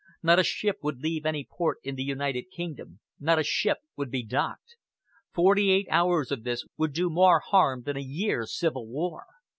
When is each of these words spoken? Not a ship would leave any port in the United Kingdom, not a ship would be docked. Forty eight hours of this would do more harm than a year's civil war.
Not 0.23 0.39
a 0.39 0.43
ship 0.43 0.77
would 0.81 0.97
leave 1.03 1.27
any 1.27 1.45
port 1.47 1.77
in 1.83 1.93
the 1.93 2.01
United 2.01 2.49
Kingdom, 2.49 3.01
not 3.19 3.37
a 3.37 3.43
ship 3.43 3.81
would 3.95 4.09
be 4.09 4.23
docked. 4.25 4.75
Forty 5.31 5.69
eight 5.69 5.85
hours 5.91 6.31
of 6.31 6.43
this 6.43 6.65
would 6.75 6.93
do 6.93 7.07
more 7.11 7.39
harm 7.39 7.83
than 7.83 7.97
a 7.97 8.01
year's 8.01 8.51
civil 8.51 8.87
war. 8.87 9.25